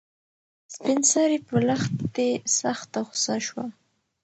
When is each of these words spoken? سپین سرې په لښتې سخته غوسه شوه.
سپین 0.75 0.99
سرې 1.11 1.37
په 1.47 1.55
لښتې 1.67 2.29
سخته 2.59 2.99
غوسه 3.07 3.35
شوه. 3.45 3.65